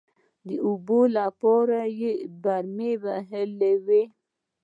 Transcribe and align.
د 0.47 0.49
اوبو 0.67 0.99
لپاره 1.17 1.79
يې 1.99 2.13
برمې 2.43 2.93
وهلې 3.03 3.73
وې. 3.85 4.03